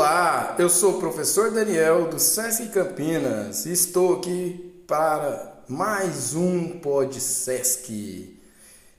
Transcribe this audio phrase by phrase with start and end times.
[0.00, 6.78] Olá, eu sou o professor Daniel do SESC Campinas e estou aqui para mais um
[6.78, 8.34] Pod SESC.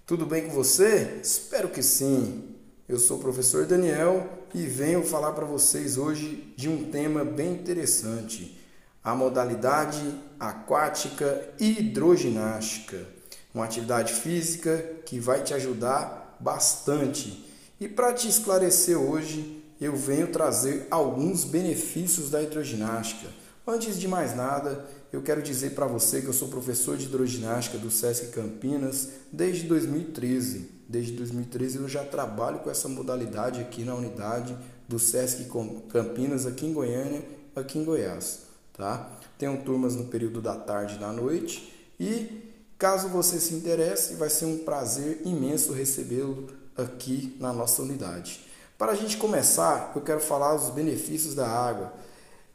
[0.05, 1.19] Tudo bem com você?
[1.23, 2.55] Espero que sim.
[2.87, 7.53] Eu sou o professor Daniel e venho falar para vocês hoje de um tema bem
[7.53, 8.61] interessante:
[9.03, 10.03] a modalidade
[10.39, 13.07] aquática hidroginástica.
[13.55, 17.43] Uma atividade física que vai te ajudar bastante.
[17.79, 23.27] E para te esclarecer hoje, eu venho trazer alguns benefícios da hidroginástica.
[23.65, 27.79] Antes de mais nada, eu quero dizer para você que eu sou professor de hidroginástica
[27.79, 30.69] do SESC Campinas desde 2013.
[30.87, 34.55] Desde 2013 eu já trabalho com essa modalidade aqui na unidade
[34.87, 35.47] do SESC
[35.89, 37.23] Campinas, aqui em Goiânia,
[37.55, 38.41] aqui em Goiás.
[38.73, 39.09] Tá?
[39.37, 44.29] Tenho turmas no período da tarde e da noite e caso você se interesse, vai
[44.29, 48.50] ser um prazer imenso recebê-lo aqui na nossa unidade.
[48.81, 51.93] Para a gente começar, eu quero falar os benefícios da água.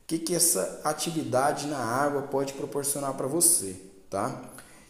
[0.03, 3.77] O que, que essa atividade na água pode proporcionar para você,
[4.11, 4.43] tá?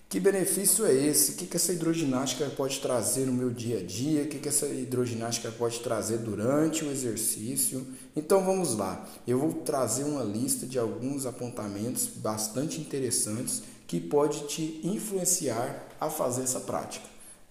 [0.08, 1.32] Que benefício é esse?
[1.32, 4.22] O que, que essa hidroginástica pode trazer no meu dia a dia?
[4.22, 7.86] O que, que essa hidroginástica pode trazer durante o exercício?
[8.16, 9.06] Então vamos lá.
[9.28, 16.08] Eu vou trazer uma lista de alguns apontamentos bastante interessantes que pode te influenciar a
[16.08, 17.04] fazer essa prática.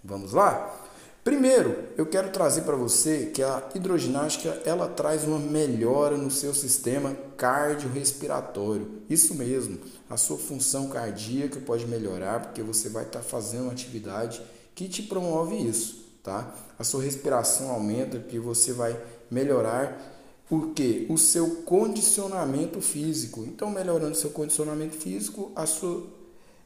[0.04, 0.85] Vamos lá?
[1.26, 6.54] Primeiro, eu quero trazer para você que a hidroginástica ela traz uma melhora no seu
[6.54, 9.02] sistema cardiorrespiratório.
[9.10, 13.72] Isso mesmo, a sua função cardíaca pode melhorar porque você vai estar tá fazendo uma
[13.72, 14.40] atividade
[14.76, 16.54] que te promove isso, tá?
[16.78, 18.96] A sua respiração aumenta porque você vai
[19.32, 20.00] melhorar
[20.48, 23.44] porque o seu condicionamento físico.
[23.48, 26.06] Então, melhorando seu condicionamento físico, a sua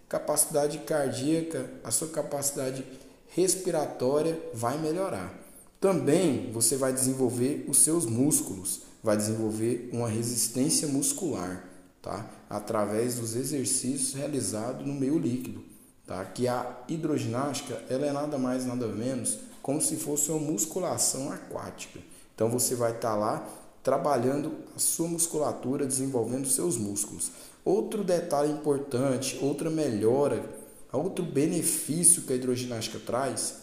[0.10, 2.84] capacidade cardíaca, a sua capacidade
[3.30, 5.34] respiratória vai melhorar.
[5.80, 11.64] Também você vai desenvolver os seus músculos, vai desenvolver uma resistência muscular,
[12.02, 12.30] tá?
[12.50, 15.64] Através dos exercícios realizados no meio líquido,
[16.06, 16.26] tá?
[16.26, 22.00] Que a hidroginástica, ela é nada mais nada menos como se fosse uma musculação aquática.
[22.36, 23.48] Então você vai estar tá lá
[23.84, 27.32] trabalhando a sua musculatura, desenvolvendo seus músculos.
[27.64, 30.44] Outro detalhe importante, outra melhora
[30.92, 33.56] Outro benefício que a hidroginástica traz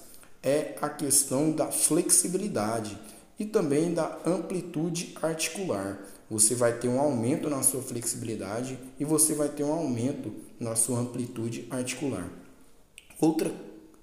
[0.42, 2.98] é a questão da flexibilidade
[3.38, 5.98] e também da amplitude articular.
[6.30, 10.74] Você vai ter um aumento na sua flexibilidade e você vai ter um aumento na
[10.76, 12.30] sua amplitude articular.
[13.20, 13.52] Outra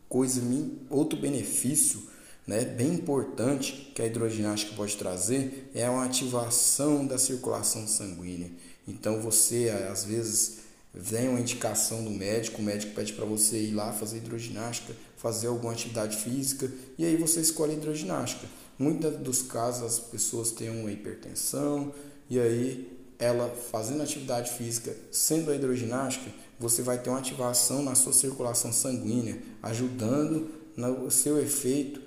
[0.09, 0.41] coisa,
[0.89, 2.03] outro benefício
[2.45, 8.51] né, bem importante que a hidroginástica pode trazer é uma ativação da circulação sanguínea.
[8.87, 10.59] Então você às vezes
[10.93, 15.47] vem uma indicação do médico, o médico pede para você ir lá fazer hidroginástica, fazer
[15.47, 18.47] alguma atividade física e aí você escolhe a hidroginástica.
[18.77, 21.93] Muitos dos casos as pessoas têm uma hipertensão
[22.29, 27.95] e aí ela fazendo atividade física, sendo a hidroginástica, você vai ter uma ativação na
[27.95, 32.01] sua circulação sanguínea, ajudando no seu efeito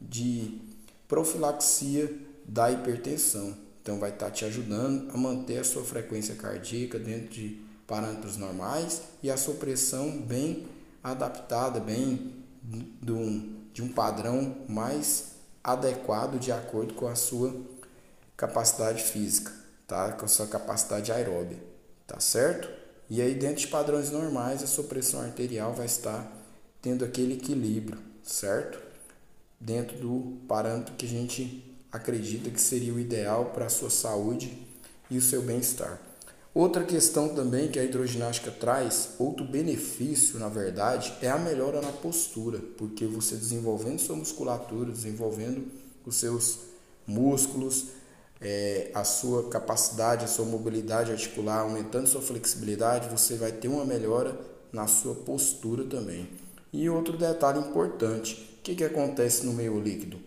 [0.00, 0.58] de
[1.08, 2.14] profilaxia
[2.46, 3.56] da hipertensão.
[3.82, 8.36] Então vai estar tá te ajudando a manter a sua frequência cardíaca dentro de parâmetros
[8.36, 10.68] normais e a sua pressão bem
[11.02, 17.52] adaptada, bem de um, de um padrão mais adequado de acordo com a sua
[18.36, 19.52] capacidade física,
[19.88, 20.12] tá?
[20.12, 21.58] Com a sua capacidade aeróbia,
[22.06, 22.70] tá certo?
[23.10, 26.30] E aí dentro de padrões normais a sua pressão arterial vai estar
[26.80, 28.80] tendo aquele equilíbrio, certo?
[29.58, 34.64] Dentro do parâmetro que a gente acredita que seria o ideal para a sua saúde
[35.10, 36.09] e o seu bem-estar.
[36.52, 41.92] Outra questão também que a hidroginástica traz, outro benefício, na verdade, é a melhora na
[41.92, 45.70] postura, porque você desenvolvendo sua musculatura, desenvolvendo
[46.04, 46.58] os seus
[47.06, 47.88] músculos,
[48.40, 53.84] é, a sua capacidade, a sua mobilidade articular, aumentando sua flexibilidade, você vai ter uma
[53.84, 54.36] melhora
[54.72, 56.28] na sua postura também.
[56.72, 60.18] E outro detalhe importante, o que, que acontece no meio líquido?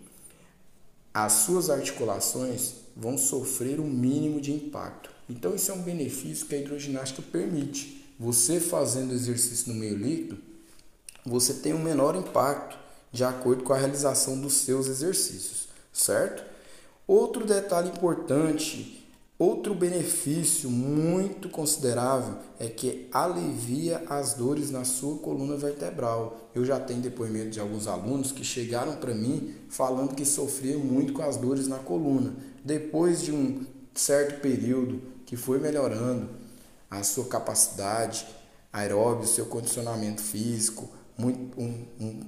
[1.12, 5.13] As suas articulações vão sofrer o mínimo de impacto.
[5.28, 8.04] Então, isso é um benefício que a hidroginástica permite.
[8.18, 10.38] Você fazendo exercício no meio líquido,
[11.24, 12.78] você tem um menor impacto
[13.10, 16.44] de acordo com a realização dos seus exercícios, certo?
[17.06, 19.06] Outro detalhe importante,
[19.38, 26.50] outro benefício muito considerável é que alivia as dores na sua coluna vertebral.
[26.54, 31.12] Eu já tenho depoimento de alguns alunos que chegaram para mim falando que sofriam muito
[31.12, 32.34] com as dores na coluna.
[32.64, 36.28] Depois de um certo período que foi melhorando
[36.90, 38.26] a sua capacidade
[38.72, 42.20] aeróbica, seu condicionamento físico, muito, um, um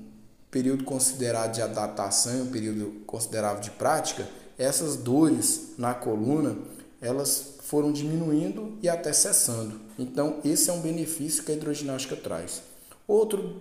[0.50, 4.28] período considerado de adaptação, um período considerável de prática,
[4.58, 6.56] essas dores na coluna,
[7.00, 9.80] elas foram diminuindo e até cessando.
[9.98, 12.62] Então, esse é um benefício que a hidroginástica traz.
[13.06, 13.60] Outro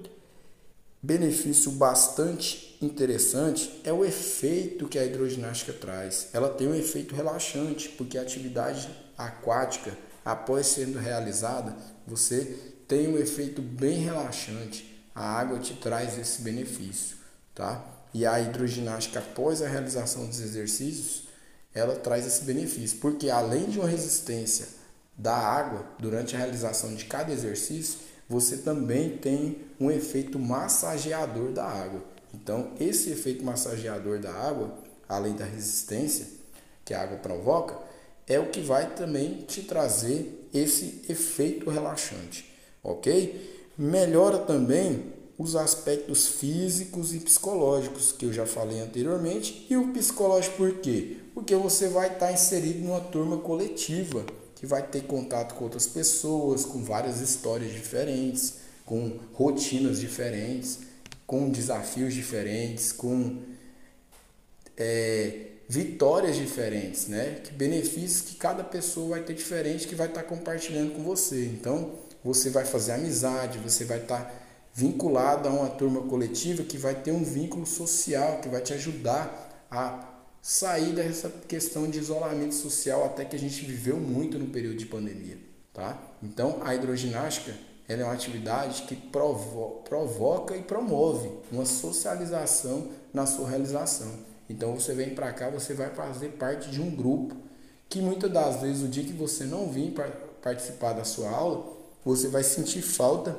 [1.06, 6.30] benefício bastante interessante é o efeito que a hidroginástica traz.
[6.34, 11.75] Ela tem um efeito relaxante, porque a atividade aquática, após sendo realizada,
[12.07, 12.57] você
[12.88, 15.06] tem um efeito bem relaxante.
[15.13, 17.18] A água te traz esse benefício,
[17.54, 17.86] tá?
[18.13, 21.25] E a hidroginástica após a realização dos exercícios,
[21.74, 24.68] ela traz esse benefício, porque além de uma resistência
[25.18, 31.66] da água durante a realização de cada exercício, você também tem um efeito massageador da
[31.66, 32.04] água.
[32.33, 34.74] Então, esse efeito massageador da água,
[35.07, 36.27] além da resistência
[36.83, 37.77] que a água provoca,
[38.27, 42.51] é o que vai também te trazer esse efeito relaxante,
[42.83, 43.72] ok?
[43.77, 49.68] Melhora também os aspectos físicos e psicológicos que eu já falei anteriormente.
[49.69, 51.18] E o psicológico por quê?
[51.33, 54.25] Porque você vai estar inserido numa turma coletiva
[54.56, 58.56] que vai ter contato com outras pessoas, com várias histórias diferentes,
[58.86, 60.80] com rotinas diferentes,
[61.28, 63.42] com desafios diferentes, com
[64.78, 67.42] é, vitórias diferentes, né?
[67.44, 71.46] Que benefícios que cada pessoa vai ter diferente que vai estar compartilhando com você.
[71.46, 71.94] Então,
[72.24, 74.44] você vai fazer amizade, você vai estar
[74.74, 79.68] vinculado a uma turma coletiva que vai ter um vínculo social, que vai te ajudar
[79.69, 80.14] a
[80.47, 84.86] sair dessa questão de isolamento social até que a gente viveu muito no período de
[84.86, 85.39] pandemia,
[85.74, 86.00] tá?
[86.21, 87.51] Então, a hidroginástica
[87.88, 94.12] ela é uma atividade que provo provoca e promove uma socialização na sua realização.
[94.47, 97.36] Então, você vem para cá, você vai fazer parte de um grupo
[97.89, 100.09] que muitas das vezes o dia que você não vir para
[100.44, 101.75] participar da sua aula,
[102.06, 103.36] você vai sentir falta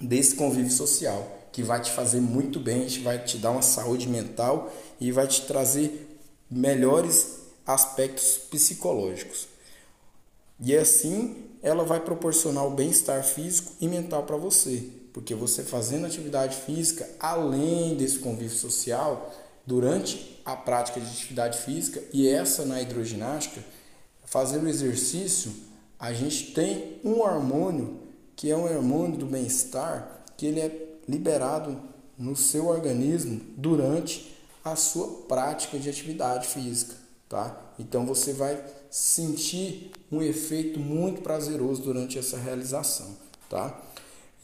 [0.00, 4.72] desse convívio social, que vai te fazer muito bem, vai te dar uma saúde mental
[5.00, 6.06] e vai te trazer
[6.50, 9.48] melhores aspectos psicológicos.
[10.58, 16.06] E assim ela vai proporcionar o bem-estar físico e mental para você, porque você fazendo
[16.06, 19.32] atividade física, além desse convívio social,
[19.66, 23.62] durante a prática de atividade física e essa na hidroginástica,
[24.24, 25.52] fazendo exercício,
[25.98, 28.00] a gente tem um hormônio
[28.34, 31.78] que é um hormônio do bem-estar que ele é liberado
[32.16, 34.34] no seu organismo durante
[34.64, 36.94] a sua prática de atividade física,
[37.28, 37.72] tá?
[37.78, 43.08] Então você vai sentir um efeito muito prazeroso durante essa realização,
[43.48, 43.80] tá?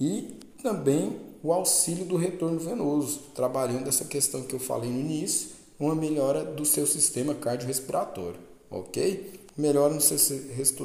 [0.00, 5.50] E também o auxílio do retorno venoso, trabalhando essa questão que eu falei no início,
[5.78, 8.40] uma melhora do seu sistema cardiorrespiratório,
[8.70, 9.40] ok?
[9.56, 10.18] Melhora no seu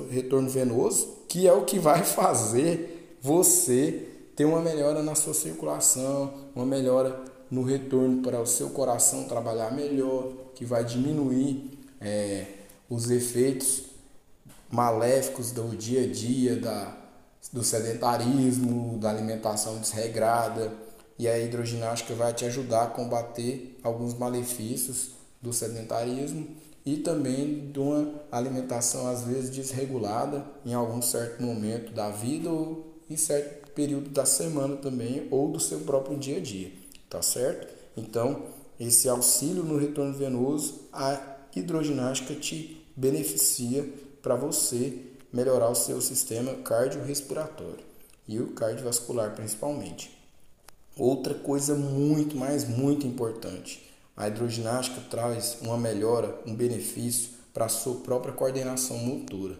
[0.09, 6.33] retorno venoso, que é o que vai fazer você ter uma melhora na sua circulação,
[6.55, 12.45] uma melhora no retorno para o seu coração trabalhar melhor, que vai diminuir é,
[12.89, 13.83] os efeitos
[14.69, 16.97] maléficos do dia a dia, da,
[17.51, 20.71] do sedentarismo, da alimentação desregrada.
[21.19, 25.11] E a hidroginástica vai te ajudar a combater alguns malefícios
[25.41, 26.47] do sedentarismo
[26.83, 32.87] e também de uma alimentação às vezes desregulada em algum certo momento da vida ou
[33.07, 36.80] em certo período da semana também ou do seu próprio dia a dia
[37.11, 37.67] tá certo?
[37.95, 38.45] Então,
[38.79, 41.21] esse auxílio no retorno venoso, a
[41.53, 43.87] hidroginástica te beneficia
[44.23, 44.97] para você
[45.31, 47.83] melhorar o seu sistema cardiorrespiratório
[48.27, 50.17] e o cardiovascular principalmente.
[50.97, 53.85] Outra coisa muito, mais muito importante,
[54.15, 59.57] a hidroginástica traz uma melhora, um benefício para a sua própria coordenação motora.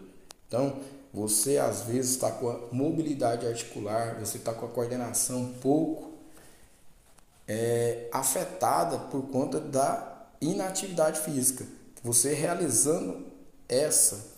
[0.48, 0.78] Então,
[1.12, 6.11] você às vezes está com a mobilidade articular, você está com a coordenação pouco
[7.46, 11.66] é, afetada por conta da inatividade física.
[12.02, 13.26] Você realizando
[13.68, 14.32] essa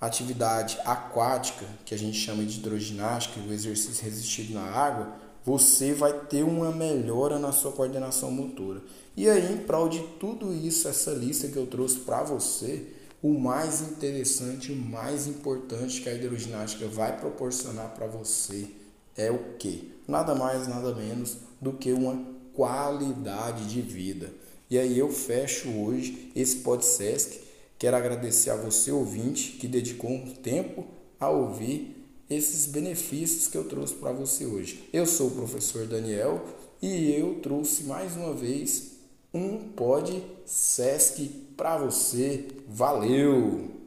[0.00, 6.12] atividade aquática, que a gente chama de hidroginástica, o exercício resistido na água, você vai
[6.12, 8.82] ter uma melhora na sua coordenação motora.
[9.16, 12.86] E aí, em prol de tudo isso, essa lista que eu trouxe para você,
[13.20, 18.68] o mais interessante, o mais importante que a hidroginástica vai proporcionar para você
[19.16, 19.92] é o que?
[20.06, 24.32] Nada mais, nada menos do que uma qualidade de vida.
[24.68, 27.40] E aí eu fecho hoje esse podcast.
[27.78, 30.84] Quero agradecer a você, ouvinte, que dedicou um tempo
[31.20, 34.88] a ouvir esses benefícios que eu trouxe para você hoje.
[34.92, 36.44] Eu sou o professor Daniel
[36.82, 38.94] e eu trouxe mais uma vez
[39.32, 42.44] um Pod Sesc para você.
[42.66, 43.77] Valeu!